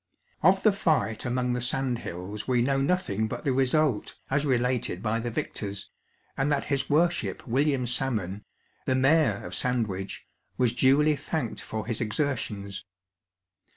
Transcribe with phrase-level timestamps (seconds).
[0.41, 5.19] Of the fight among the sandhills we know nothing but the result, as related by
[5.19, 5.91] the victors,
[6.35, 8.43] and that his Worship William Salmon,
[8.87, 10.25] the mayor of Sandwich,
[10.57, 12.83] was duly thanked for his exertions.